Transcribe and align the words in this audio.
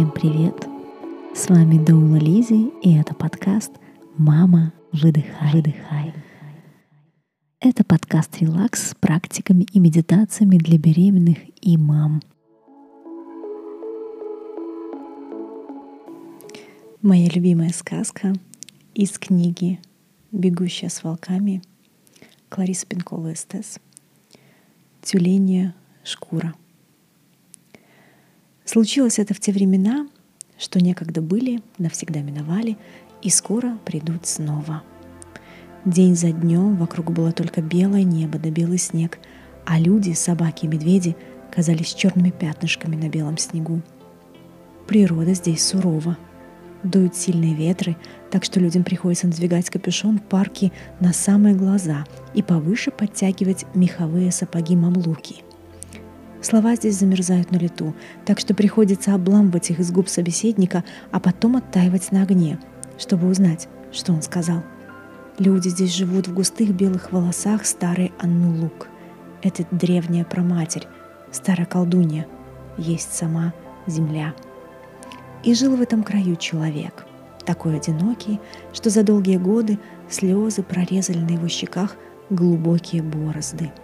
Всем 0.00 0.12
привет! 0.12 0.66
С 1.34 1.50
вами 1.50 1.76
Доула 1.76 2.16
Лизи, 2.16 2.72
и 2.80 2.94
это 2.94 3.14
подкаст 3.14 3.70
«Мама, 4.16 4.72
выдыхай, 4.92 5.52
выдыхай». 5.52 6.14
Это 7.60 7.84
подкаст 7.84 8.38
«Релакс» 8.38 8.92
с 8.92 8.94
практиками 8.94 9.66
и 9.74 9.78
медитациями 9.78 10.56
для 10.56 10.78
беременных 10.78 11.36
и 11.60 11.76
мам. 11.76 12.22
Моя 17.02 17.28
любимая 17.28 17.68
сказка 17.68 18.32
из 18.94 19.18
книги 19.18 19.80
«Бегущая 20.32 20.88
с 20.88 21.04
волками» 21.04 21.62
Клариса 22.48 22.86
Пинкова 22.86 23.34
Эстес 23.34 23.78
«Тюленья 25.02 25.74
шкура». 26.04 26.54
Случилось 28.72 29.18
это 29.18 29.34
в 29.34 29.40
те 29.40 29.50
времена, 29.50 30.06
что 30.56 30.80
некогда 30.80 31.20
были, 31.20 31.60
навсегда 31.78 32.20
миновали 32.20 32.78
и 33.20 33.28
скоро 33.28 33.76
придут 33.84 34.28
снова. 34.28 34.84
День 35.84 36.14
за 36.14 36.30
днем 36.30 36.76
вокруг 36.76 37.10
было 37.10 37.32
только 37.32 37.62
белое 37.62 38.04
небо 38.04 38.38
да 38.38 38.48
белый 38.48 38.78
снег, 38.78 39.18
а 39.66 39.80
люди, 39.80 40.12
собаки 40.12 40.66
и 40.66 40.68
медведи 40.68 41.16
казались 41.50 41.92
черными 41.94 42.30
пятнышками 42.30 42.94
на 42.94 43.08
белом 43.08 43.38
снегу. 43.38 43.82
Природа 44.86 45.34
здесь 45.34 45.66
сурова. 45.66 46.16
Дуют 46.84 47.16
сильные 47.16 47.56
ветры, 47.56 47.96
так 48.30 48.44
что 48.44 48.60
людям 48.60 48.84
приходится 48.84 49.26
надвигать 49.26 49.68
капюшон 49.68 50.20
парки 50.20 50.70
на 51.00 51.12
самые 51.12 51.56
глаза 51.56 52.04
и 52.34 52.42
повыше 52.44 52.92
подтягивать 52.92 53.66
меховые 53.74 54.30
сапоги 54.30 54.76
мамлуки– 54.76 55.42
Слова 56.42 56.74
здесь 56.74 56.96
замерзают 56.96 57.50
на 57.50 57.56
лету, 57.56 57.94
так 58.24 58.40
что 58.40 58.54
приходится 58.54 59.14
обламывать 59.14 59.70
их 59.70 59.78
из 59.78 59.92
губ 59.92 60.08
собеседника, 60.08 60.84
а 61.10 61.20
потом 61.20 61.56
оттаивать 61.56 62.12
на 62.12 62.22
огне, 62.22 62.58
чтобы 62.98 63.28
узнать, 63.28 63.68
что 63.92 64.12
он 64.12 64.22
сказал. 64.22 64.62
Люди 65.38 65.68
здесь 65.68 65.94
живут 65.94 66.28
в 66.28 66.34
густых 66.34 66.70
белых 66.70 67.12
волосах 67.12 67.66
старой 67.66 68.12
Анну 68.18 68.58
Лук. 68.58 68.88
Это 69.42 69.64
древняя 69.70 70.24
проматерь, 70.24 70.86
старая 71.30 71.66
колдунья, 71.66 72.26
есть 72.78 73.12
сама 73.12 73.52
земля. 73.86 74.34
И 75.44 75.54
жил 75.54 75.76
в 75.76 75.82
этом 75.82 76.02
краю 76.02 76.36
человек, 76.36 77.04
такой 77.44 77.76
одинокий, 77.76 78.40
что 78.72 78.88
за 78.88 79.02
долгие 79.02 79.36
годы 79.36 79.78
слезы 80.08 80.62
прорезали 80.62 81.18
на 81.18 81.30
его 81.30 81.48
щеках 81.48 81.96
глубокие 82.30 83.02
борозды– 83.02 83.72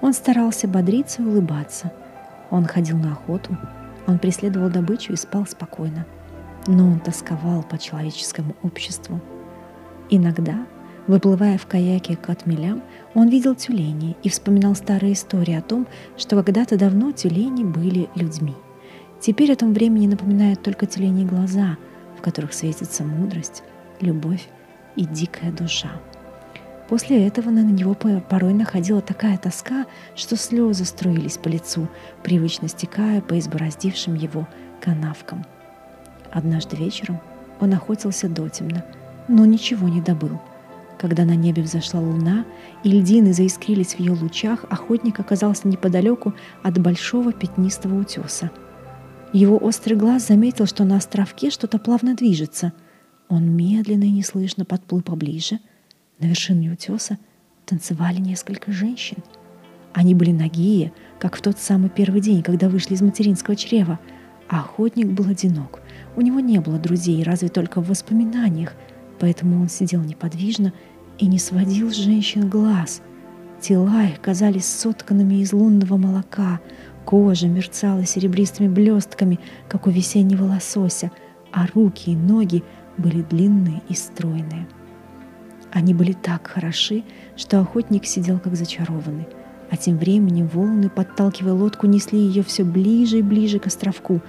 он 0.00 0.12
старался 0.12 0.66
бодриться 0.66 1.22
и 1.22 1.24
улыбаться. 1.26 1.92
Он 2.50 2.64
ходил 2.64 2.96
на 2.98 3.12
охоту, 3.12 3.56
он 4.06 4.18
преследовал 4.18 4.70
добычу 4.70 5.12
и 5.12 5.16
спал 5.16 5.46
спокойно. 5.46 6.06
Но 6.66 6.86
он 6.86 7.00
тосковал 7.00 7.62
по 7.62 7.78
человеческому 7.78 8.54
обществу. 8.62 9.20
Иногда, 10.10 10.66
выплывая 11.06 11.58
в 11.58 11.66
каяке 11.66 12.16
к 12.16 12.28
отмелям, 12.28 12.82
он 13.14 13.28
видел 13.28 13.54
тюленей 13.54 14.16
и 14.22 14.28
вспоминал 14.28 14.74
старые 14.74 15.12
истории 15.12 15.54
о 15.54 15.62
том, 15.62 15.86
что 16.16 16.42
когда-то 16.42 16.76
давно 16.76 17.12
тюлени 17.12 17.64
были 17.64 18.08
людьми. 18.14 18.54
Теперь 19.20 19.52
о 19.52 19.56
том 19.56 19.72
времени 19.72 20.06
напоминают 20.06 20.62
только 20.62 20.86
тюлени 20.86 21.24
глаза, 21.24 21.76
в 22.18 22.22
которых 22.22 22.52
светится 22.52 23.04
мудрость, 23.04 23.62
любовь 24.00 24.48
и 24.96 25.04
дикая 25.04 25.52
душа. 25.52 25.90
После 26.90 27.24
этого 27.24 27.50
на 27.50 27.62
него 27.62 27.94
порой 27.94 28.52
находила 28.52 29.00
такая 29.00 29.38
тоска, 29.38 29.86
что 30.16 30.36
слезы 30.36 30.84
струились 30.84 31.38
по 31.38 31.46
лицу, 31.46 31.88
привычно 32.24 32.66
стекая 32.66 33.20
по 33.20 33.38
избороздившим 33.38 34.16
его 34.16 34.48
канавкам. 34.80 35.46
Однажды 36.32 36.74
вечером 36.76 37.20
он 37.60 37.72
охотился 37.74 38.28
дотемно, 38.28 38.84
но 39.28 39.46
ничего 39.46 39.88
не 39.88 40.00
добыл. 40.00 40.40
Когда 40.98 41.24
на 41.24 41.36
небе 41.36 41.62
взошла 41.62 42.00
луна 42.00 42.44
и 42.82 42.90
льдины 42.90 43.32
заискрились 43.32 43.94
в 43.94 44.00
ее 44.00 44.12
лучах, 44.12 44.64
охотник 44.68 45.20
оказался 45.20 45.68
неподалеку 45.68 46.34
от 46.64 46.76
большого 46.80 47.32
пятнистого 47.32 48.00
утеса. 48.00 48.50
Его 49.32 49.56
острый 49.58 49.94
глаз 49.94 50.26
заметил, 50.26 50.66
что 50.66 50.82
на 50.82 50.96
островке 50.96 51.50
что-то 51.50 51.78
плавно 51.78 52.16
движется. 52.16 52.72
Он 53.28 53.48
медленно 53.48 54.02
и 54.02 54.10
неслышно 54.10 54.64
подплыл 54.64 55.02
поближе— 55.02 55.60
на 56.20 56.26
вершине 56.26 56.70
утеса 56.70 57.18
танцевали 57.66 58.18
несколько 58.18 58.72
женщин. 58.72 59.18
Они 59.92 60.14
были 60.14 60.32
нагие, 60.32 60.92
как 61.18 61.36
в 61.36 61.42
тот 61.42 61.58
самый 61.58 61.90
первый 61.90 62.20
день, 62.20 62.42
когда 62.42 62.68
вышли 62.68 62.94
из 62.94 63.02
материнского 63.02 63.56
чрева. 63.56 63.98
А 64.48 64.60
охотник 64.60 65.08
был 65.08 65.28
одинок. 65.28 65.80
У 66.16 66.20
него 66.20 66.40
не 66.40 66.60
было 66.60 66.78
друзей, 66.78 67.22
разве 67.22 67.48
только 67.48 67.80
в 67.80 67.88
воспоминаниях, 67.88 68.74
поэтому 69.18 69.60
он 69.60 69.68
сидел 69.68 70.02
неподвижно 70.02 70.72
и 71.18 71.26
не 71.26 71.38
сводил 71.38 71.90
с 71.90 71.96
женщин 71.96 72.48
глаз. 72.48 73.02
Тела 73.60 74.04
их 74.06 74.20
казались 74.20 74.66
сотканными 74.66 75.36
из 75.36 75.52
лунного 75.52 75.96
молока, 75.96 76.60
кожа 77.04 77.46
мерцала 77.46 78.04
серебристыми 78.04 78.68
блестками, 78.68 79.38
как 79.68 79.86
у 79.86 79.90
весеннего 79.90 80.44
лосося, 80.44 81.12
а 81.52 81.66
руки 81.74 82.10
и 82.10 82.16
ноги 82.16 82.64
были 82.96 83.22
длинные 83.22 83.82
и 83.88 83.94
стройные. 83.94 84.66
Они 85.72 85.94
были 85.94 86.12
так 86.12 86.48
хороши, 86.48 87.04
что 87.36 87.60
охотник 87.60 88.04
сидел 88.06 88.38
как 88.38 88.56
зачарованный. 88.56 89.28
А 89.70 89.76
тем 89.76 89.98
временем 89.98 90.48
волны, 90.48 90.90
подталкивая 90.90 91.52
лодку, 91.52 91.86
несли 91.86 92.18
ее 92.18 92.42
все 92.42 92.64
ближе 92.64 93.18
и 93.18 93.22
ближе 93.22 93.60
к 93.60 93.66
островку. 93.66 94.20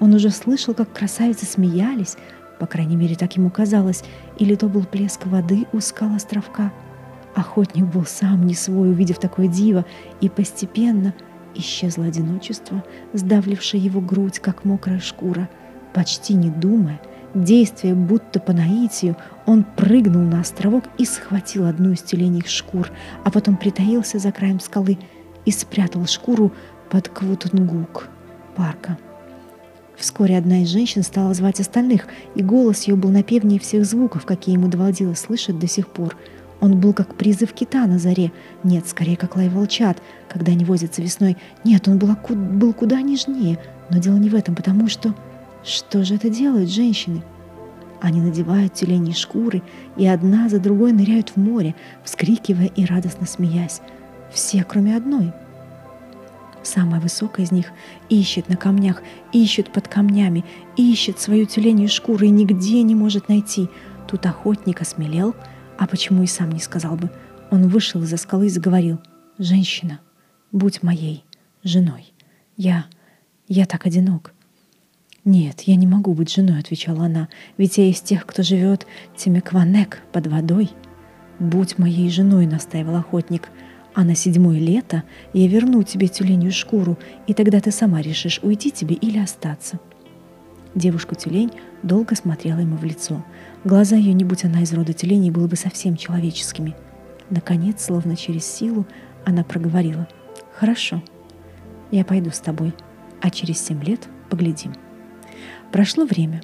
Он 0.00 0.14
уже 0.14 0.30
слышал, 0.30 0.74
как 0.74 0.92
красавицы 0.92 1.46
смеялись, 1.46 2.16
по 2.58 2.66
крайней 2.66 2.96
мере, 2.96 3.16
так 3.16 3.36
ему 3.36 3.50
казалось, 3.50 4.04
или 4.38 4.54
то 4.54 4.68
был 4.68 4.84
плеск 4.84 5.26
воды 5.26 5.66
у 5.72 5.80
скал 5.80 6.14
островка. 6.14 6.72
Охотник 7.34 7.86
был 7.86 8.04
сам 8.04 8.46
не 8.46 8.54
свой, 8.54 8.90
увидев 8.90 9.18
такое 9.18 9.46
диво, 9.48 9.86
и 10.20 10.28
постепенно 10.28 11.14
исчезло 11.54 12.04
одиночество, 12.04 12.84
сдавлившее 13.14 13.82
его 13.82 14.00
грудь, 14.00 14.38
как 14.38 14.64
мокрая 14.64 15.00
шкура. 15.00 15.48
Почти 15.94 16.34
не 16.34 16.50
думая, 16.50 17.00
Действие 17.34 17.94
будто 17.94 18.40
по 18.40 18.52
наитию, 18.52 19.16
он 19.46 19.64
прыгнул 19.64 20.22
на 20.22 20.40
островок 20.40 20.84
и 20.98 21.06
схватил 21.06 21.66
одну 21.66 21.92
из 21.92 22.02
тюленей 22.02 22.44
шкур, 22.46 22.90
а 23.24 23.30
потом 23.30 23.56
притаился 23.56 24.18
за 24.18 24.32
краем 24.32 24.60
скалы 24.60 24.98
и 25.46 25.50
спрятал 25.50 26.06
шкуру 26.06 26.52
под 26.90 27.08
Квутунгук 27.08 28.08
парка. 28.54 28.98
Вскоре 29.96 30.36
одна 30.36 30.62
из 30.62 30.68
женщин 30.68 31.02
стала 31.02 31.32
звать 31.32 31.60
остальных, 31.60 32.06
и 32.34 32.42
голос 32.42 32.84
ее 32.84 32.96
был 32.96 33.10
напевнее 33.10 33.60
всех 33.60 33.86
звуков, 33.86 34.26
какие 34.26 34.54
ему 34.54 34.68
доводилось 34.68 35.20
слышать 35.20 35.58
до 35.58 35.66
сих 35.66 35.88
пор. 35.88 36.16
Он 36.60 36.78
был 36.78 36.92
как 36.92 37.14
призыв 37.14 37.52
кита 37.52 37.86
на 37.86 37.98
заре. 37.98 38.30
Нет, 38.62 38.86
скорее, 38.86 39.16
как 39.16 39.36
лай 39.36 39.48
волчат, 39.48 40.02
когда 40.28 40.52
они 40.52 40.64
возятся 40.64 41.02
весной. 41.02 41.36
Нет, 41.64 41.88
он 41.88 41.98
был, 41.98 42.14
был 42.28 42.72
куда 42.74 43.00
нежнее. 43.00 43.58
Но 43.90 43.98
дело 43.98 44.16
не 44.16 44.28
в 44.28 44.34
этом, 44.34 44.54
потому 44.54 44.88
что... 44.88 45.14
Что 45.64 46.04
же 46.04 46.16
это 46.16 46.28
делают 46.28 46.70
женщины? 46.70 47.22
Они 48.00 48.20
надевают 48.20 48.74
тюленей 48.74 49.14
шкуры 49.14 49.62
и 49.96 50.06
одна 50.06 50.48
за 50.48 50.58
другой 50.58 50.92
ныряют 50.92 51.30
в 51.30 51.36
море, 51.36 51.76
вскрикивая 52.04 52.66
и 52.66 52.84
радостно 52.84 53.26
смеясь. 53.26 53.80
Все, 54.32 54.64
кроме 54.64 54.96
одной. 54.96 55.32
Самая 56.64 57.00
высокая 57.00 57.46
из 57.46 57.52
них 57.52 57.66
ищет 58.08 58.48
на 58.48 58.56
камнях, 58.56 59.02
ищет 59.32 59.72
под 59.72 59.86
камнями, 59.88 60.44
ищет 60.76 61.20
свою 61.20 61.46
тюленью 61.46 61.88
шкуру 61.88 62.24
и 62.24 62.30
нигде 62.30 62.82
не 62.82 62.94
может 62.94 63.28
найти. 63.28 63.68
Тут 64.08 64.26
охотник 64.26 64.80
осмелел, 64.80 65.34
а 65.78 65.86
почему 65.86 66.22
и 66.22 66.26
сам 66.26 66.50
не 66.50 66.60
сказал 66.60 66.96
бы. 66.96 67.10
Он 67.50 67.68
вышел 67.68 68.02
из-за 68.02 68.16
скалы 68.16 68.46
и 68.46 68.50
заговорил. 68.50 68.98
«Женщина, 69.38 70.00
будь 70.50 70.82
моей 70.82 71.24
женой. 71.62 72.12
Я... 72.56 72.86
я 73.48 73.66
так 73.66 73.86
одинок. 73.86 74.32
«Нет, 75.24 75.60
я 75.62 75.76
не 75.76 75.86
могу 75.86 76.14
быть 76.14 76.34
женой»,— 76.34 76.58
отвечала 76.60 77.04
она, 77.04 77.28
«ведь 77.56 77.78
я 77.78 77.88
из 77.88 78.00
тех, 78.00 78.26
кто 78.26 78.42
живет 78.42 78.86
Темекванек 79.16 80.02
под 80.12 80.26
водой». 80.26 80.70
«Будь 81.38 81.78
моей 81.78 82.10
женой»,— 82.10 82.46
настаивал 82.48 82.96
охотник, 82.96 83.48
«а 83.94 84.02
на 84.02 84.16
седьмое 84.16 84.58
лето 84.58 85.04
я 85.32 85.46
верну 85.46 85.84
тебе 85.84 86.08
тюленью 86.08 86.50
шкуру, 86.50 86.98
и 87.28 87.34
тогда 87.34 87.60
ты 87.60 87.70
сама 87.70 88.02
решишь, 88.02 88.40
уйти 88.42 88.72
тебе 88.72 88.96
или 88.96 89.18
остаться». 89.18 89.78
Девушка-тюлень 90.74 91.52
долго 91.84 92.16
смотрела 92.16 92.58
ему 92.58 92.76
в 92.76 92.82
лицо. 92.82 93.24
Глаза 93.62 93.94
ее, 93.94 94.14
не 94.14 94.24
будь 94.24 94.44
она 94.44 94.62
из 94.62 94.72
рода 94.72 94.92
тюленей, 94.92 95.30
были 95.30 95.46
бы 95.46 95.54
совсем 95.54 95.96
человеческими. 95.96 96.74
Наконец, 97.30 97.84
словно 97.84 98.16
через 98.16 98.44
силу, 98.44 98.86
она 99.24 99.44
проговорила. 99.44 100.08
«Хорошо, 100.52 101.00
я 101.92 102.04
пойду 102.04 102.30
с 102.30 102.40
тобой, 102.40 102.74
а 103.20 103.30
через 103.30 103.60
семь 103.60 103.84
лет 103.84 104.08
поглядим». 104.28 104.72
Прошло 105.70 106.04
время, 106.04 106.42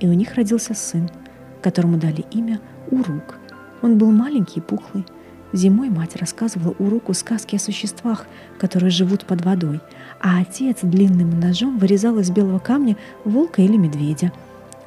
и 0.00 0.08
у 0.08 0.12
них 0.12 0.34
родился 0.34 0.74
сын, 0.74 1.08
которому 1.62 1.96
дали 1.96 2.24
имя 2.30 2.60
Урук. 2.90 3.38
Он 3.82 3.98
был 3.98 4.10
маленький 4.10 4.60
и 4.60 4.62
пухлый. 4.62 5.04
Зимой 5.52 5.88
мать 5.88 6.16
рассказывала 6.16 6.74
уроку 6.78 7.14
сказки 7.14 7.56
о 7.56 7.60
существах, 7.60 8.26
которые 8.58 8.90
живут 8.90 9.24
под 9.24 9.44
водой, 9.44 9.80
а 10.20 10.40
отец 10.40 10.78
длинным 10.82 11.38
ножом 11.38 11.78
вырезал 11.78 12.18
из 12.18 12.30
белого 12.30 12.58
камня 12.58 12.96
волка 13.24 13.62
или 13.62 13.76
медведя. 13.76 14.32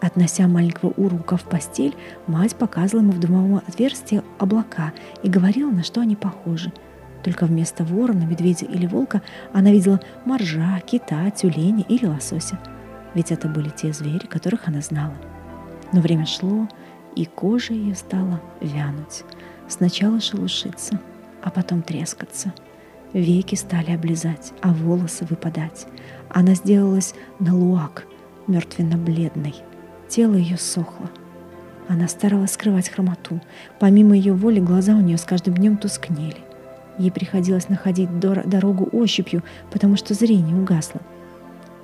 Относя 0.01 0.47
маленького 0.47 0.89
урука 0.97 1.37
в 1.37 1.43
постель, 1.43 1.95
мать 2.27 2.55
показывала 2.55 3.03
ему 3.03 3.13
в 3.13 3.19
дымовом 3.19 3.61
отверстии 3.67 4.21
облака 4.39 4.93
и 5.23 5.29
говорила, 5.29 5.71
на 5.71 5.83
что 5.83 6.01
они 6.01 6.15
похожи. 6.15 6.73
Только 7.23 7.45
вместо 7.45 7.83
ворона, 7.83 8.23
медведя 8.23 8.65
или 8.65 8.87
волка 8.87 9.21
она 9.53 9.71
видела 9.71 9.99
моржа, 10.25 10.81
кита, 10.85 11.29
тюленя 11.31 11.85
или 11.87 12.05
лосося. 12.05 12.59
Ведь 13.13 13.31
это 13.31 13.47
были 13.47 13.69
те 13.69 13.93
звери, 13.93 14.25
которых 14.25 14.67
она 14.67 14.81
знала. 14.81 15.15
Но 15.91 16.01
время 16.01 16.25
шло, 16.25 16.67
и 17.15 17.25
кожа 17.25 17.73
ее 17.73 17.95
стала 17.95 18.41
вянуть. 18.61 19.23
Сначала 19.67 20.19
шелушиться, 20.19 20.99
а 21.41 21.49
потом 21.49 21.81
трескаться. 21.81 22.53
Веки 23.13 23.55
стали 23.55 23.91
облизать, 23.91 24.53
а 24.61 24.73
волосы 24.73 25.25
выпадать. 25.25 25.87
Она 26.29 26.53
сделалась 26.55 27.15
на 27.39 27.55
луак, 27.55 28.05
мертвенно-бледной. 28.47 29.55
Тело 30.09 30.35
ее 30.35 30.57
сохло. 30.57 31.09
Она 31.87 32.07
старалась 32.07 32.51
скрывать 32.51 32.89
хромоту. 32.89 33.41
Помимо 33.79 34.15
ее 34.15 34.33
воли 34.33 34.59
глаза 34.59 34.93
у 34.93 35.01
нее 35.01 35.17
с 35.17 35.23
каждым 35.23 35.55
днем 35.55 35.77
тускнели. 35.77 36.37
Ей 36.97 37.11
приходилось 37.11 37.69
находить 37.69 38.19
дорогу 38.19 38.89
ощупью, 38.91 39.43
потому 39.71 39.95
что 39.95 40.13
зрение 40.13 40.55
угасло. 40.55 41.01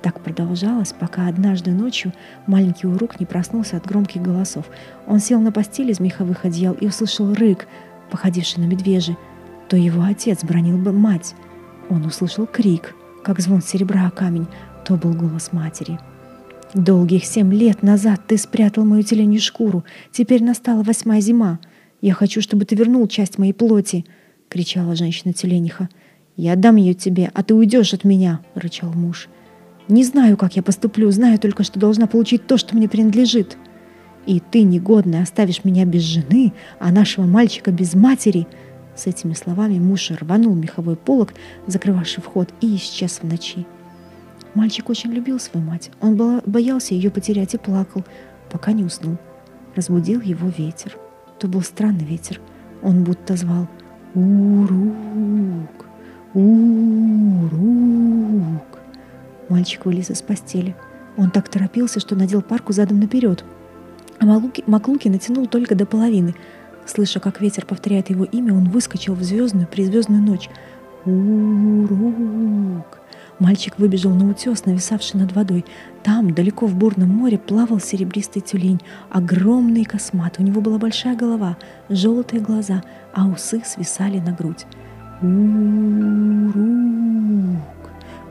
Так 0.04 0.20
продолжалось, 0.20 0.92
пока 0.92 1.28
однажды 1.28 1.70
ночью 1.70 2.12
маленький 2.46 2.86
урук 2.86 3.18
не 3.20 3.24
проснулся 3.24 3.78
от 3.78 3.86
громких 3.86 4.20
голосов. 4.20 4.66
Он 5.06 5.18
сел 5.18 5.40
на 5.40 5.50
постели 5.50 5.92
из 5.92 5.98
меховых 5.98 6.44
одеял 6.44 6.74
и 6.74 6.86
услышал 6.86 7.32
рык, 7.32 7.66
походивший 8.10 8.62
на 8.62 8.66
медвежий. 8.66 9.16
То 9.66 9.78
его 9.78 10.02
отец 10.02 10.44
бронил 10.44 10.76
бы 10.76 10.92
мать. 10.92 11.34
Он 11.88 12.04
услышал 12.04 12.46
крик, 12.46 12.94
как 13.22 13.40
звон 13.40 13.62
серебра 13.62 14.06
о 14.06 14.10
камень. 14.10 14.46
То 14.84 14.96
был 14.96 15.14
голос 15.14 15.54
матери. 15.54 15.98
«Долгих 16.74 17.24
семь 17.24 17.54
лет 17.54 17.82
назад 17.82 18.20
ты 18.26 18.36
спрятал 18.36 18.84
мою 18.84 19.04
теленью 19.04 19.40
шкуру. 19.40 19.84
Теперь 20.12 20.44
настала 20.44 20.82
восьмая 20.82 21.22
зима. 21.22 21.60
Я 22.02 22.12
хочу, 22.12 22.42
чтобы 22.42 22.66
ты 22.66 22.74
вернул 22.74 23.08
часть 23.08 23.38
моей 23.38 23.54
плоти!»— 23.54 24.04
кричала 24.50 24.96
женщина-телениха. 24.96 25.88
«Я 26.36 26.52
отдам 26.52 26.76
ее 26.76 26.92
тебе, 26.92 27.30
а 27.32 27.42
ты 27.42 27.54
уйдешь 27.54 27.94
от 27.94 28.04
меня!»— 28.04 28.40
рычал 28.54 28.92
муж. 28.92 29.30
Не 29.88 30.02
знаю, 30.02 30.36
как 30.36 30.56
я 30.56 30.62
поступлю, 30.62 31.10
знаю 31.10 31.38
только, 31.38 31.62
что 31.62 31.78
должна 31.78 32.06
получить 32.06 32.46
то, 32.46 32.56
что 32.56 32.74
мне 32.74 32.88
принадлежит. 32.88 33.58
И 34.26 34.40
ты, 34.40 34.62
негодная, 34.62 35.22
оставишь 35.22 35.64
меня 35.64 35.84
без 35.84 36.02
жены, 36.02 36.54
а 36.78 36.90
нашего 36.90 37.26
мальчика 37.26 37.70
без 37.70 37.94
матери. 37.94 38.46
С 38.96 39.06
этими 39.06 39.34
словами 39.34 39.78
муж 39.78 40.10
рванул 40.10 40.54
меховой 40.54 40.96
полог, 40.96 41.34
закрывавший 41.66 42.22
вход, 42.22 42.48
и 42.62 42.76
исчез 42.76 43.18
в 43.20 43.24
ночи. 43.24 43.66
Мальчик 44.54 44.88
очень 44.88 45.10
любил 45.10 45.38
свою 45.38 45.66
мать. 45.66 45.90
Он 46.00 46.40
боялся 46.46 46.94
ее 46.94 47.10
потерять 47.10 47.54
и 47.54 47.58
плакал, 47.58 48.04
пока 48.50 48.72
не 48.72 48.84
уснул. 48.84 49.18
Разбудил 49.74 50.20
его 50.20 50.48
ветер. 50.56 50.96
То 51.38 51.48
был 51.48 51.60
странный 51.60 52.04
ветер. 52.04 52.40
Он 52.82 53.04
будто 53.04 53.36
звал 53.36 53.68
«Урук! 54.14 55.86
Урук!» 56.32 58.03
Мальчик 59.48 59.84
вылез 59.84 60.10
из 60.10 60.22
постели. 60.22 60.74
Он 61.16 61.30
так 61.30 61.48
торопился, 61.48 62.00
что 62.00 62.16
надел 62.16 62.42
парку 62.42 62.72
задом 62.72 62.98
наперед. 63.00 63.44
А 64.18 64.26
Маклуки 64.66 65.08
натянул 65.08 65.46
только 65.46 65.74
до 65.74 65.86
половины. 65.86 66.34
Слыша, 66.86 67.20
как 67.20 67.40
ветер 67.40 67.64
повторяет 67.64 68.10
его 68.10 68.24
имя, 68.24 68.52
он 68.54 68.68
выскочил 68.68 69.14
в 69.14 69.22
звездную, 69.22 69.66
призвездную 69.66 70.22
ночь. 70.22 70.50
Урок! 71.04 73.00
Мальчик 73.38 73.78
выбежал 73.78 74.12
на 74.12 74.30
утес, 74.30 74.64
нависавший 74.64 75.20
над 75.20 75.32
водой. 75.32 75.64
Там, 76.02 76.32
далеко 76.34 76.66
в 76.66 76.74
бурном 76.76 77.10
море, 77.10 77.38
плавал 77.38 77.80
серебристый 77.80 78.42
тюлень, 78.42 78.80
огромный 79.10 79.84
космат. 79.84 80.38
У 80.38 80.42
него 80.42 80.60
была 80.60 80.78
большая 80.78 81.16
голова, 81.16 81.56
желтые 81.88 82.40
глаза, 82.40 82.82
а 83.12 83.26
усы 83.26 83.62
свисали 83.64 84.20
на 84.20 84.32
грудь. 84.32 84.66
Урок! 85.20 86.54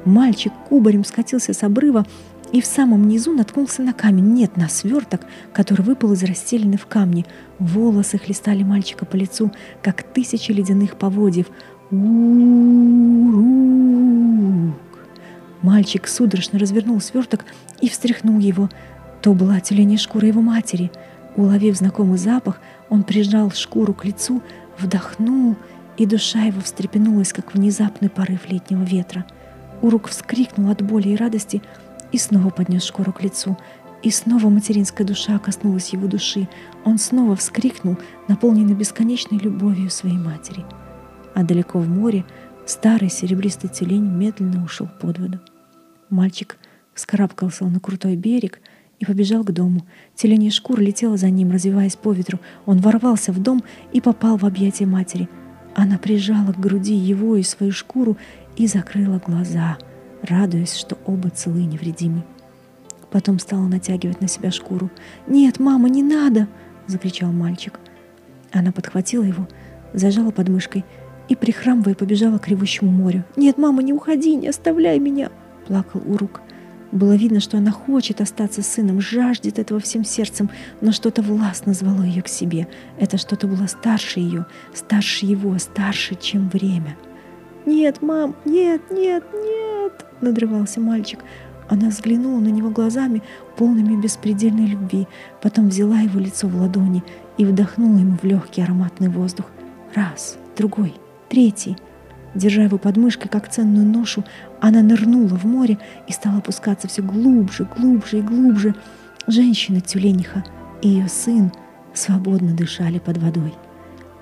Мальчик 0.06 0.52
кубарем 0.68 1.06
скатился 1.06 1.54
с 1.54 1.64
обрыва 1.64 2.06
и 2.52 2.62
в 2.62 2.66
самом 2.66 3.08
низу 3.08 3.34
наткнулся 3.34 3.82
на 3.82 3.94
камень, 3.94 4.34
нет, 4.34 4.58
на 4.58 4.68
сверток, 4.70 5.22
который 5.54 5.82
выпал 5.82 6.14
из 6.14 6.24
расстеленной 6.24 6.78
в 6.78 6.86
камне. 6.86 7.26
Волосы 7.58 8.18
хлестали 8.18 8.64
мальчика 8.64 9.06
по 9.06 9.16
лицу, 9.16 9.52
как 9.82 10.04
тысячи 10.04 10.52
ледяных 10.52 10.98
поводьев. 10.98 11.48
Урук! 11.90 12.04
Мальчик 15.62 16.08
судорожно 16.08 16.60
развернул 16.60 17.00
сверток 17.00 17.46
и 17.82 17.90
встряхнул 17.90 18.38
его. 18.40 18.70
То 19.22 19.34
была 19.34 19.62
тюленья 19.62 19.98
шкура 19.98 20.28
его 20.28 20.42
матери. 20.42 20.92
Уловив 21.38 21.78
знакомый 21.78 22.18
запах, 22.18 22.60
он 22.90 23.04
прижал 23.04 23.50
шкуру 23.52 23.94
к 23.94 24.06
лицу, 24.06 24.44
вдохнул, 24.78 25.56
и 25.98 26.06
душа 26.06 26.42
его 26.44 26.62
встрепенулась, 26.62 27.34
как 27.34 27.54
внезапный 27.56 28.10
порыв 28.10 28.50
летнего 28.50 28.84
ветра— 28.84 29.26
Урук 29.83 30.07
вскрикнул 30.07 30.71
от 30.71 30.81
боли 30.81 31.09
и 31.09 31.15
радости 31.18 31.62
и 32.13 32.18
снова 32.18 32.50
поднес 32.50 32.83
шкуру 32.83 33.12
к 33.12 33.21
лицу. 33.21 33.57
И 34.01 34.12
снова 34.12 34.47
материнская 34.47 35.06
душа 35.06 35.38
коснулась 35.39 35.89
его 35.89 36.07
души. 36.07 36.47
Он 36.85 36.97
снова 36.97 37.35
вскрикнул, 37.35 37.97
наполненный 38.30 38.75
бесконечной 38.75 39.39
любовью 39.39 39.89
своей 39.89 40.18
матери. 40.18 40.65
А 41.35 41.44
далеко 41.44 41.80
в 41.80 41.89
море 41.89 42.24
старый 42.65 43.09
серебристый 43.09 43.69
тюлень 43.69 44.07
медленно 44.07 44.63
ушел 44.63 44.88
под 45.01 45.19
воду. 45.19 45.39
Мальчик 46.09 46.57
вскарабкался 46.94 47.65
на 47.65 47.81
крутой 47.81 48.15
берег 48.15 48.62
и 49.00 49.06
побежал 49.06 49.44
к 49.44 49.51
дому. 49.51 49.81
Тюленья 50.15 50.50
шкура 50.50 50.80
летела 50.80 51.18
за 51.18 51.30
ним, 51.30 51.51
развиваясь 51.51 51.97
по 51.97 52.13
ветру. 52.13 52.39
Он 52.65 52.80
ворвался 52.80 53.33
в 53.33 53.41
дом 53.41 53.63
и 53.91 54.00
попал 54.00 54.38
в 54.38 54.45
объятия 54.45 54.85
матери. 54.85 55.27
Она 55.75 55.98
прижала 55.98 56.54
к 56.54 56.60
груди 56.60 56.94
его 56.94 57.36
и 57.36 57.44
свою 57.44 57.72
шкуру 57.72 58.18
и 58.56 58.68
закрыла 58.68 59.20
глаза, 59.25 59.78
радуясь, 60.22 60.75
что 60.75 60.98
оба 61.06 61.30
целы 61.30 61.62
и 61.62 61.66
невредимы. 61.66 62.24
Потом 63.12 63.40
стала 63.40 63.68
натягивать 63.68 64.22
на 64.22 64.28
себя 64.28 64.52
шкуру. 64.52 64.90
«Нет, 65.28 65.60
мама, 65.60 65.90
не 65.90 66.04
надо!»— 66.04 66.48
закричал 66.88 67.31
мальчик. 67.31 67.80
Она 68.52 68.71
подхватила 68.71 69.24
его, 69.24 69.47
зажала 69.94 70.31
под 70.31 70.50
мышкой 70.50 70.86
и, 71.30 71.36
прихрамывая, 71.36 71.95
побежала 71.95 72.38
к 72.38 72.47
ревущему 72.47 72.92
морю. 72.92 73.24
«Нет, 73.36 73.57
мама, 73.57 73.81
не 73.81 73.94
уходи, 73.94 74.36
не 74.36 74.47
оставляй 74.47 75.00
меня!»— 75.00 75.30
плакал 75.68 76.02
Урук. 76.06 76.42
Было 76.94 77.18
видно, 77.18 77.42
что 77.42 77.57
она 77.57 77.71
хочет 77.71 78.21
остаться 78.21 78.62
сыном, 78.62 79.02
жаждет 79.02 79.59
этого 79.59 79.81
всем 79.81 80.06
сердцем, 80.06 80.50
но 80.80 80.94
что-то 80.94 81.21
властно 81.21 81.73
звало 81.73 82.04
ее 82.04 82.21
к 82.21 82.30
себе. 82.30 82.69
Это 82.97 83.18
что-то 83.18 83.47
было 83.47 83.68
старше 83.68 84.21
ее, 84.21 84.45
старше 84.73 85.26
его, 85.26 85.57
старше, 85.57 86.16
чем 86.16 86.47
время.— 86.47 86.95
«Нет, 87.66 88.02
мам, 88.02 88.35
нет, 88.45 88.81
нет, 88.92 89.23
нет!»— 89.33 90.06
надрывался 90.21 90.81
мальчик. 90.81 91.19
Она 91.69 91.90
взглянула 91.90 92.40
на 92.40 92.50
него 92.50 92.69
глазами, 92.69 93.23
полными 93.56 94.00
беспредельной 94.00 94.66
любви, 94.66 95.07
потом 95.42 95.69
взяла 95.69 96.00
его 96.00 96.19
лицо 96.19 96.47
в 96.47 96.56
ладони 96.59 97.04
и 97.38 97.45
вдохнула 97.45 98.00
ему 98.00 98.18
в 98.21 98.26
легкий 98.26 98.62
ароматный 98.62 99.07
воздух. 99.07 99.45
Раз, 99.95 100.38
другой, 100.57 100.94
третий. 101.30 101.78
Держа 102.35 102.63
его 102.63 102.78
под 102.78 102.97
мышкой, 102.97 103.30
как 103.30 103.49
ценную 103.49 103.85
ношу, 103.85 104.23
она 104.59 104.81
нырнула 104.81 105.28
в 105.28 105.45
море 105.45 105.78
и 106.07 106.11
стала 106.11 106.40
опускаться 106.40 106.87
все 106.87 107.02
глубже, 107.02 107.68
глубже 107.78 108.19
и 108.19 108.21
глубже. 108.21 108.75
Женщина-тюлениха 109.28 110.44
и 110.81 110.90
ее 110.90 111.07
сын 111.07 111.52
свободно 111.94 112.54
дышали 112.54 112.99
под 112.99 113.18
водой. 113.19 113.54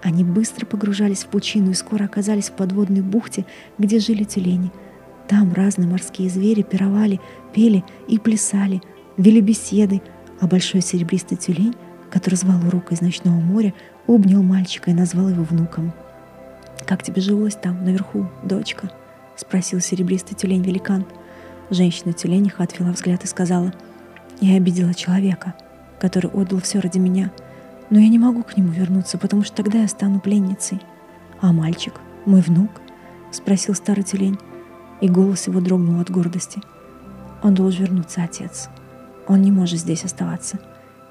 Они 0.04 0.24
быстро 0.24 0.66
погружались 0.66 1.24
в 1.24 1.28
пучину 1.28 1.72
и 1.72 1.76
скоро 1.76 2.06
оказались 2.06 2.50
в 2.50 2.54
подводной 2.54 3.02
бухте, 3.02 3.46
где 3.78 4.00
жили 4.00 4.24
тюлени. 4.24 4.72
Там 5.28 5.54
разные 5.54 5.88
морские 5.88 6.30
звери 6.30 6.64
пировали, 6.64 7.22
пели 7.54 7.84
и 8.08 8.20
плясали, 8.20 8.82
вели 9.18 9.42
беседы, 9.42 10.02
а 10.40 10.48
большой 10.48 10.82
серебристый 10.82 11.38
тюлень, 11.38 11.76
который 12.10 12.36
звал 12.36 12.60
урока 12.68 12.96
из 12.96 13.02
ночного 13.02 13.40
моря, 13.40 13.74
обнял 14.08 14.42
мальчика 14.42 14.92
и 14.92 14.96
назвал 14.96 15.30
его 15.30 15.44
внуком. 15.44 15.94
«Как 16.86 17.04
тебе 17.04 17.22
жилось 17.22 17.56
там, 17.56 17.84
наверху, 17.86 18.28
дочка?»— 18.44 18.92
спросил 19.36 19.80
серебристый 19.80 20.36
тюлень-великан. 20.36 21.06
Женщина-тюлениха 21.70 22.64
отвела 22.64 22.92
взгляд 22.92 23.24
и 23.24 23.28
сказала, 23.28 23.74
«Я 24.40 24.58
обидела 24.58 24.94
человека, 24.94 25.54
который 26.00 26.30
отдал 26.30 26.60
все 26.60 26.80
ради 26.80 26.98
меня— 26.98 27.32
но 27.92 28.00
я 28.00 28.08
не 28.08 28.18
могу 28.18 28.42
к 28.42 28.58
нему 28.58 28.72
вернуться, 28.72 29.18
потому 29.18 29.44
что 29.44 29.58
тогда 29.58 29.82
я 29.82 29.88
стану 29.88 30.22
пленницей. 30.22 30.82
А 31.42 31.52
мальчик, 31.52 31.94
мой 32.26 32.42
внук? 32.42 32.72
Спросил 33.32 33.76
старый 33.76 34.04
тюлень, 34.04 34.40
и 35.02 35.10
голос 35.10 35.48
его 35.48 35.60
дрогнул 35.60 36.00
от 36.00 36.10
гордости. 36.10 36.62
Он 37.44 37.54
должен 37.54 37.84
вернуться, 37.84 38.24
отец. 38.24 38.70
Он 39.28 39.42
не 39.42 39.52
может 39.52 39.80
здесь 39.80 40.06
оставаться. 40.06 40.60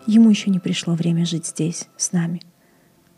Ему 0.07 0.31
еще 0.31 0.51
не 0.51 0.59
пришло 0.59 0.95
время 0.95 1.27
жить 1.27 1.47
здесь, 1.47 1.87
с 1.99 2.13
нами. 2.13 2.41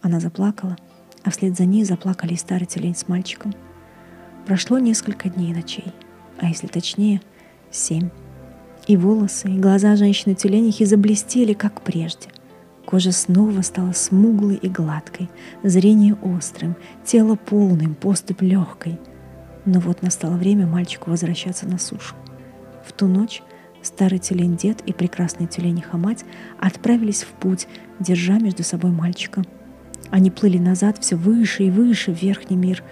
Она 0.00 0.18
заплакала, 0.18 0.76
а 1.24 1.30
вслед 1.30 1.56
за 1.56 1.64
ней 1.64 1.84
заплакали 1.84 2.34
и 2.34 2.36
старый 2.36 2.66
тюлень 2.66 2.96
с 2.96 3.08
мальчиком. 3.08 3.54
Прошло 4.46 4.78
несколько 4.78 5.28
дней 5.28 5.50
и 5.52 5.54
ночей, 5.54 5.92
а 6.38 6.46
если 6.46 6.66
точнее, 6.66 7.20
семь. 7.70 8.10
И 8.88 8.96
волосы, 8.96 9.48
и 9.48 9.58
глаза 9.58 9.94
женщины-тюленихи 9.94 10.84
заблестели, 10.84 11.52
как 11.52 11.82
прежде. 11.82 12.28
Кожа 12.84 13.12
снова 13.12 13.62
стала 13.62 13.92
смуглой 13.92 14.56
и 14.56 14.68
гладкой, 14.68 15.30
зрение 15.62 16.14
острым, 16.14 16.76
тело 17.04 17.36
полным, 17.36 17.94
поступь 17.94 18.42
легкой. 18.42 18.98
Но 19.64 19.78
вот 19.78 20.02
настало 20.02 20.36
время 20.36 20.66
мальчику 20.66 21.10
возвращаться 21.10 21.66
на 21.66 21.78
сушу. 21.78 22.16
В 22.84 22.92
ту 22.92 23.06
ночь 23.06 23.42
старый 23.82 24.18
тюлень-дед 24.18 24.82
и 24.84 24.92
прекрасная 24.92 25.46
тюлениха-мать 25.46 26.24
отправились 26.58 27.22
в 27.22 27.28
путь, 27.28 27.68
держа 28.00 28.38
между 28.38 28.64
собой 28.64 28.90
мальчика. 28.90 29.44
Они 30.12 30.30
плыли 30.30 30.58
назад 30.58 30.98
все 30.98 31.16
выше 31.16 31.64
и 31.64 31.70
выше 31.70 32.12
в 32.12 32.22
верхний 32.22 32.56
мир. 32.56 32.84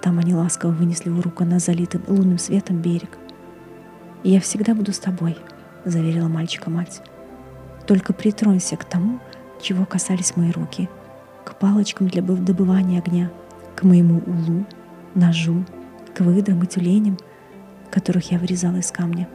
Там 0.00 0.20
они 0.20 0.32
ласково 0.32 0.70
вынесли 0.70 1.10
у 1.10 1.20
рука 1.20 1.44
на 1.44 1.58
залитый 1.58 2.00
лунным 2.06 2.38
светом 2.38 2.80
берег. 2.80 3.18
«Я 4.22 4.40
всегда 4.40 4.72
буду 4.72 4.92
с 4.92 5.00
тобой»,— 5.00 5.36
заверила 5.84 6.28
мальчика 6.28 6.70
мать. 6.70 7.02
«Только 7.88 8.12
притронься 8.12 8.76
к 8.76 8.84
тому, 8.84 9.18
чего 9.60 9.84
касались 9.84 10.36
мои 10.36 10.52
руки, 10.52 10.88
к 11.44 11.56
палочкам 11.56 12.06
для 12.06 12.22
добывания 12.22 13.00
огня, 13.00 13.32
к 13.74 13.82
моему 13.82 14.22
улу, 14.24 14.64
ножу, 15.16 15.64
к 16.14 16.20
выдрам 16.20 16.62
и 16.62 16.66
тюленям, 16.68 17.18
которых 17.90 18.30
я 18.30 18.38
вырезала 18.38 18.76
из 18.76 18.92
камня. 18.92 19.28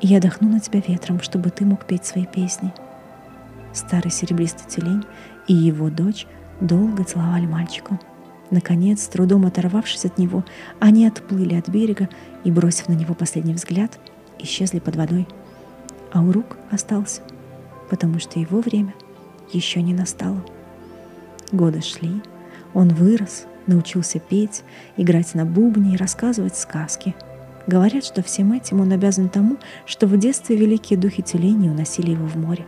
И 0.00 0.06
я 0.06 0.20
дохну 0.20 0.48
на 0.48 0.60
тебя 0.60 0.80
ветром, 0.86 1.20
чтобы 1.22 1.50
ты 1.50 1.64
мог 1.64 1.86
петь 1.86 2.06
свои 2.06 2.24
песни». 2.24 2.72
Старый 3.72 4.12
серебристый 4.12 4.70
тюлень 4.70 5.04
и 5.48 5.54
его 5.54 5.90
дочь 5.90 6.28
долго 6.60 7.04
целовали 7.04 7.46
мальчика. 7.46 7.98
Наконец, 8.50 9.06
трудом 9.06 9.44
оторвавшись 9.46 10.04
от 10.04 10.18
него, 10.18 10.44
они 10.80 11.06
отплыли 11.06 11.54
от 11.54 11.68
берега 11.68 12.08
и, 12.44 12.50
бросив 12.50 12.88
на 12.88 12.94
него 12.94 13.14
последний 13.14 13.54
взгляд, 13.54 13.98
исчезли 14.38 14.78
под 14.78 14.96
водой. 14.96 15.28
А 16.12 16.22
у 16.22 16.32
рук 16.32 16.56
остался, 16.70 17.20
потому 17.90 18.18
что 18.18 18.40
его 18.40 18.60
время 18.60 18.94
еще 19.52 19.82
не 19.82 19.92
настало. 19.92 20.42
Годы 21.52 21.82
шли, 21.82 22.22
он 22.74 22.88
вырос, 22.88 23.46
научился 23.66 24.18
петь, 24.18 24.62
играть 24.96 25.34
на 25.34 25.44
бубне 25.44 25.94
и 25.94 25.96
рассказывать 25.96 26.56
сказки. 26.56 27.14
Говорят, 27.66 28.04
что 28.04 28.22
всем 28.22 28.52
этим 28.52 28.80
он 28.80 28.92
обязан 28.92 29.28
тому, 29.28 29.58
что 29.84 30.06
в 30.06 30.16
детстве 30.18 30.56
великие 30.56 30.98
духи 30.98 31.22
тюленей 31.22 31.70
уносили 31.70 32.12
его 32.12 32.26
в 32.26 32.36
море. 32.36 32.66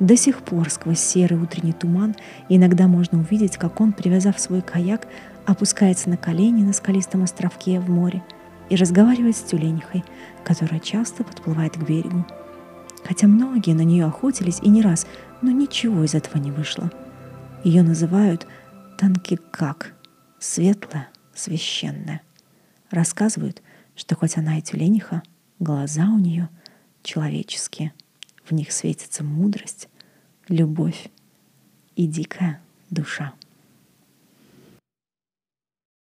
До 0.00 0.16
сих 0.16 0.42
пор 0.42 0.68
сквозь 0.68 1.00
серый 1.00 1.40
утренний 1.40 1.72
туман 1.72 2.14
иногда 2.48 2.86
можно 2.86 3.18
увидеть, 3.18 3.56
как 3.56 3.80
он, 3.80 3.92
привязав 3.92 4.38
свой 4.38 4.60
каяк, 4.60 5.06
опускается 5.46 6.10
на 6.10 6.18
колени 6.18 6.62
на 6.62 6.74
скалистом 6.74 7.22
островке 7.22 7.80
в 7.80 7.88
море 7.88 8.22
и 8.68 8.76
разговаривает 8.76 9.36
с 9.36 9.42
тюленихой, 9.42 10.04
которая 10.44 10.80
часто 10.80 11.24
подплывает 11.24 11.74
к 11.74 11.82
берегу. 11.82 12.26
Хотя 13.04 13.26
многие 13.26 13.72
на 13.72 13.82
нее 13.82 14.04
охотились 14.04 14.58
и 14.60 14.68
не 14.68 14.82
раз, 14.82 15.06
но 15.40 15.50
ничего 15.50 16.04
из 16.04 16.14
этого 16.14 16.42
не 16.42 16.50
вышло. 16.50 16.90
Ее 17.64 17.82
называют 17.82 18.46
Танкикак, 18.98 19.94
светлая, 20.38 21.08
священная. 21.34 22.20
Рассказывают, 22.90 23.62
что 23.94 24.14
хоть 24.16 24.36
она 24.36 24.58
и 24.58 24.62
тюлениха, 24.62 25.22
глаза 25.58 26.04
у 26.04 26.18
нее 26.18 26.48
человеческие, 27.02 27.92
в 28.46 28.52
них 28.52 28.72
светится 28.72 29.24
мудрость, 29.24 29.88
любовь 30.48 31.08
и 31.96 32.06
дикая 32.06 32.62
душа. 32.90 33.34